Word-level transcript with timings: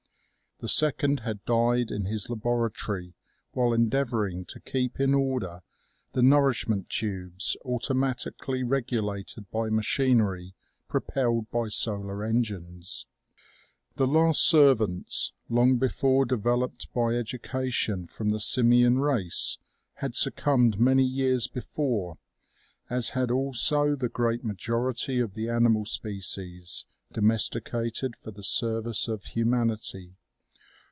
The 0.59 0.67
second 0.67 1.21
had 1.21 1.43
died 1.43 1.89
in 1.89 2.05
his 2.05 2.27
labora 2.27 2.71
tory 2.71 3.15
while 3.53 3.73
endeavoring 3.73 4.45
to 4.45 4.59
keep 4.59 4.99
in 4.99 5.15
order 5.15 5.63
the 6.13 6.21
nourish 6.21 6.67
ment 6.67 6.87
tubes, 6.87 7.57
automatically 7.65 8.61
regulated 8.61 9.49
by 9.49 9.69
machinery 9.71 10.53
pro 10.87 11.01
pelled 11.01 11.49
by 11.49 11.67
solar 11.69 12.23
engines. 12.23 13.07
The 13.95 14.05
last 14.05 14.47
servants, 14.47 15.33
long 15.49 15.77
before 15.77 16.25
developed 16.25 16.93
by 16.93 17.13
educa 17.13 17.71
tion 17.73 18.05
from 18.05 18.29
the 18.29 18.39
simian 18.39 18.99
race, 18.99 19.57
had 19.95 20.13
succumbed 20.13 20.79
many 20.79 21.03
years 21.03 21.47
before, 21.47 22.19
as 22.87 23.09
had 23.17 23.31
also 23.31 23.95
the 23.95 24.09
great 24.09 24.43
majority 24.43 25.19
of 25.19 25.33
the 25.33 25.49
animal 25.49 25.85
species 25.85 26.85
domesticated 27.11 28.15
for 28.15 28.29
the 28.29 28.43
service 28.43 29.07
of 29.07 29.23
humanity. 29.23 30.17